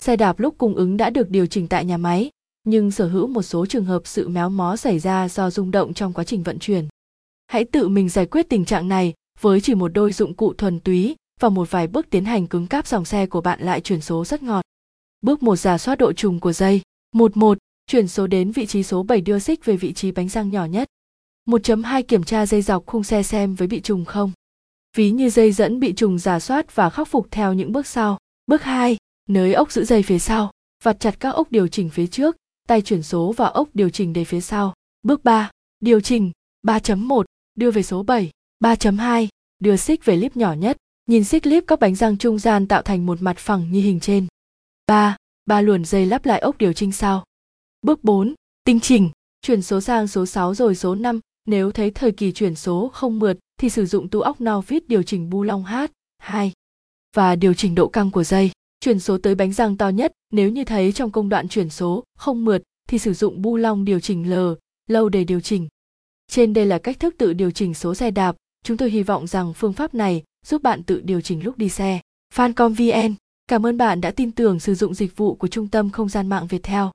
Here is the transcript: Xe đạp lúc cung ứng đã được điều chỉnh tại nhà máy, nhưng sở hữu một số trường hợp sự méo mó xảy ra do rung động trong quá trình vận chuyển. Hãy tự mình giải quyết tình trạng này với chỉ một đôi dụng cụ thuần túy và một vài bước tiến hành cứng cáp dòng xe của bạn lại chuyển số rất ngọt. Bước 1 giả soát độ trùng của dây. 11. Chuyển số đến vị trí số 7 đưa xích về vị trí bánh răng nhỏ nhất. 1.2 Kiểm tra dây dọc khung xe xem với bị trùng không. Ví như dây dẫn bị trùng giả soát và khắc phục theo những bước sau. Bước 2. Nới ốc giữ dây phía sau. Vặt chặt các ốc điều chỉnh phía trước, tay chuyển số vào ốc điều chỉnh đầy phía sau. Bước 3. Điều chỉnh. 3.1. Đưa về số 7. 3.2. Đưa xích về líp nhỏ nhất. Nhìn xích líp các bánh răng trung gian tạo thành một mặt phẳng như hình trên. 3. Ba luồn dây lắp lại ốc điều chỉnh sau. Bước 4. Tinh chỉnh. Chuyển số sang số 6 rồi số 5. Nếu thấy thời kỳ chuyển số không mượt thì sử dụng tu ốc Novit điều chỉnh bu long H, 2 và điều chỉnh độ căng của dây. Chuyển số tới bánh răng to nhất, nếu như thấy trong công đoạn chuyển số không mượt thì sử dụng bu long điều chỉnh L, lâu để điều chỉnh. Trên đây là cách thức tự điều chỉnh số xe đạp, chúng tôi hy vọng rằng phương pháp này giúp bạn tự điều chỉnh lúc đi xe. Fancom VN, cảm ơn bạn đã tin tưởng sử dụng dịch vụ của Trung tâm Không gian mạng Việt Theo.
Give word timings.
Xe 0.00 0.16
đạp 0.16 0.40
lúc 0.40 0.54
cung 0.58 0.74
ứng 0.74 0.96
đã 0.96 1.10
được 1.10 1.30
điều 1.30 1.46
chỉnh 1.46 1.68
tại 1.68 1.84
nhà 1.84 1.96
máy, 1.96 2.30
nhưng 2.64 2.90
sở 2.90 3.08
hữu 3.08 3.26
một 3.26 3.42
số 3.42 3.66
trường 3.66 3.84
hợp 3.84 4.02
sự 4.04 4.28
méo 4.28 4.48
mó 4.48 4.76
xảy 4.76 4.98
ra 4.98 5.28
do 5.28 5.50
rung 5.50 5.70
động 5.70 5.94
trong 5.94 6.12
quá 6.12 6.24
trình 6.24 6.42
vận 6.42 6.58
chuyển. 6.58 6.88
Hãy 7.46 7.64
tự 7.64 7.88
mình 7.88 8.08
giải 8.08 8.26
quyết 8.26 8.48
tình 8.48 8.64
trạng 8.64 8.88
này 8.88 9.14
với 9.40 9.60
chỉ 9.60 9.74
một 9.74 9.88
đôi 9.88 10.12
dụng 10.12 10.34
cụ 10.34 10.52
thuần 10.52 10.80
túy 10.80 11.16
và 11.40 11.48
một 11.48 11.70
vài 11.70 11.86
bước 11.86 12.10
tiến 12.10 12.24
hành 12.24 12.46
cứng 12.46 12.66
cáp 12.66 12.86
dòng 12.86 13.04
xe 13.04 13.26
của 13.26 13.40
bạn 13.40 13.60
lại 13.60 13.80
chuyển 13.80 14.00
số 14.00 14.24
rất 14.24 14.42
ngọt. 14.42 14.62
Bước 15.20 15.42
1 15.42 15.56
giả 15.56 15.78
soát 15.78 15.98
độ 15.98 16.12
trùng 16.12 16.40
của 16.40 16.52
dây. 16.52 16.80
11. 17.12 17.58
Chuyển 17.86 18.08
số 18.08 18.26
đến 18.26 18.52
vị 18.52 18.66
trí 18.66 18.82
số 18.82 19.02
7 19.02 19.20
đưa 19.20 19.38
xích 19.38 19.64
về 19.64 19.76
vị 19.76 19.92
trí 19.92 20.12
bánh 20.12 20.28
răng 20.28 20.50
nhỏ 20.50 20.64
nhất. 20.64 20.88
1.2 21.46 22.02
Kiểm 22.02 22.24
tra 22.24 22.46
dây 22.46 22.62
dọc 22.62 22.86
khung 22.86 23.04
xe 23.04 23.22
xem 23.22 23.54
với 23.54 23.68
bị 23.68 23.80
trùng 23.80 24.04
không. 24.04 24.32
Ví 24.96 25.10
như 25.10 25.30
dây 25.30 25.52
dẫn 25.52 25.80
bị 25.80 25.92
trùng 25.92 26.18
giả 26.18 26.40
soát 26.40 26.76
và 26.76 26.90
khắc 26.90 27.08
phục 27.08 27.26
theo 27.30 27.52
những 27.52 27.72
bước 27.72 27.86
sau. 27.86 28.18
Bước 28.46 28.62
2. 28.62 28.96
Nới 29.30 29.54
ốc 29.54 29.72
giữ 29.72 29.84
dây 29.84 30.02
phía 30.02 30.18
sau. 30.18 30.50
Vặt 30.82 31.00
chặt 31.00 31.20
các 31.20 31.30
ốc 31.30 31.52
điều 31.52 31.68
chỉnh 31.68 31.90
phía 31.90 32.06
trước, 32.06 32.36
tay 32.68 32.82
chuyển 32.82 33.02
số 33.02 33.32
vào 33.32 33.50
ốc 33.50 33.68
điều 33.74 33.90
chỉnh 33.90 34.12
đầy 34.12 34.24
phía 34.24 34.40
sau. 34.40 34.74
Bước 35.02 35.24
3. 35.24 35.50
Điều 35.80 36.00
chỉnh. 36.00 36.32
3.1. 36.66 37.24
Đưa 37.54 37.70
về 37.70 37.82
số 37.82 38.02
7. 38.02 38.30
3.2. 38.64 39.28
Đưa 39.58 39.76
xích 39.76 40.04
về 40.04 40.16
líp 40.16 40.36
nhỏ 40.36 40.52
nhất. 40.52 40.76
Nhìn 41.06 41.24
xích 41.24 41.46
líp 41.46 41.64
các 41.66 41.80
bánh 41.80 41.94
răng 41.94 42.18
trung 42.18 42.38
gian 42.38 42.68
tạo 42.68 42.82
thành 42.82 43.06
một 43.06 43.22
mặt 43.22 43.38
phẳng 43.38 43.72
như 43.72 43.80
hình 43.80 44.00
trên. 44.00 44.26
3. 44.86 45.16
Ba 45.46 45.60
luồn 45.60 45.84
dây 45.84 46.06
lắp 46.06 46.26
lại 46.26 46.40
ốc 46.40 46.58
điều 46.58 46.72
chỉnh 46.72 46.92
sau. 46.92 47.24
Bước 47.82 48.04
4. 48.04 48.34
Tinh 48.64 48.80
chỉnh. 48.80 49.10
Chuyển 49.42 49.62
số 49.62 49.80
sang 49.80 50.08
số 50.08 50.26
6 50.26 50.54
rồi 50.54 50.74
số 50.74 50.94
5. 50.94 51.20
Nếu 51.46 51.72
thấy 51.72 51.90
thời 51.90 52.12
kỳ 52.12 52.32
chuyển 52.32 52.54
số 52.54 52.90
không 52.92 53.18
mượt 53.18 53.38
thì 53.60 53.70
sử 53.70 53.86
dụng 53.86 54.08
tu 54.08 54.20
ốc 54.20 54.40
Novit 54.40 54.88
điều 54.88 55.02
chỉnh 55.02 55.30
bu 55.30 55.42
long 55.42 55.64
H, 55.64 55.74
2 56.18 56.52
và 57.16 57.36
điều 57.36 57.54
chỉnh 57.54 57.74
độ 57.74 57.88
căng 57.88 58.10
của 58.10 58.24
dây. 58.24 58.50
Chuyển 58.84 59.00
số 59.00 59.18
tới 59.18 59.34
bánh 59.34 59.52
răng 59.52 59.76
to 59.76 59.88
nhất, 59.88 60.12
nếu 60.32 60.50
như 60.50 60.64
thấy 60.64 60.92
trong 60.92 61.10
công 61.10 61.28
đoạn 61.28 61.48
chuyển 61.48 61.70
số 61.70 62.04
không 62.18 62.44
mượt 62.44 62.62
thì 62.88 62.98
sử 62.98 63.14
dụng 63.14 63.42
bu 63.42 63.56
long 63.56 63.84
điều 63.84 64.00
chỉnh 64.00 64.30
L, 64.30 64.34
lâu 64.86 65.08
để 65.08 65.24
điều 65.24 65.40
chỉnh. 65.40 65.68
Trên 66.30 66.52
đây 66.52 66.66
là 66.66 66.78
cách 66.78 67.00
thức 67.00 67.14
tự 67.18 67.32
điều 67.32 67.50
chỉnh 67.50 67.74
số 67.74 67.94
xe 67.94 68.10
đạp, 68.10 68.36
chúng 68.64 68.76
tôi 68.76 68.90
hy 68.90 69.02
vọng 69.02 69.26
rằng 69.26 69.54
phương 69.54 69.72
pháp 69.72 69.94
này 69.94 70.22
giúp 70.46 70.62
bạn 70.62 70.82
tự 70.82 71.00
điều 71.00 71.20
chỉnh 71.20 71.44
lúc 71.44 71.58
đi 71.58 71.68
xe. 71.68 72.00
Fancom 72.34 72.74
VN, 72.74 73.14
cảm 73.46 73.66
ơn 73.66 73.76
bạn 73.76 74.00
đã 74.00 74.10
tin 74.10 74.32
tưởng 74.32 74.60
sử 74.60 74.74
dụng 74.74 74.94
dịch 74.94 75.16
vụ 75.16 75.34
của 75.34 75.48
Trung 75.48 75.68
tâm 75.68 75.90
Không 75.90 76.08
gian 76.08 76.28
mạng 76.28 76.46
Việt 76.46 76.62
Theo. 76.62 76.90